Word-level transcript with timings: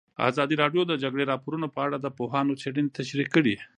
ازادي 0.29 0.55
راډیو 0.63 0.81
د 0.85 0.89
د 0.91 0.93
جګړې 1.03 1.23
راپورونه 1.31 1.67
په 1.75 1.79
اړه 1.85 1.97
د 1.99 2.07
پوهانو 2.17 2.57
څېړنې 2.61 2.93
تشریح 2.97 3.27
کړې. 3.35 3.55